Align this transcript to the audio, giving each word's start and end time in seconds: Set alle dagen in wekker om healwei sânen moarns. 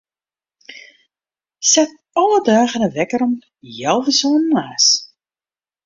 Set 1.59 1.91
alle 2.13 2.41
dagen 2.43 2.81
in 2.85 2.95
wekker 2.97 3.21
om 3.27 3.33
healwei 3.77 4.13
sânen 4.19 4.49
moarns. 4.53 4.87